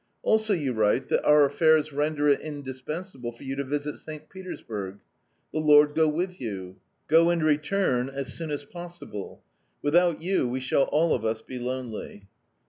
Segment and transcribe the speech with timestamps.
[0.23, 4.29] "Also you write that our affairs render it indispensable for you to visit St.
[4.31, 4.97] Petersburg.
[5.53, 6.77] The Lord go with you!
[7.07, 9.43] Go and return as, soon as possible.
[9.83, 12.25] Without you we shall all of us be lonely.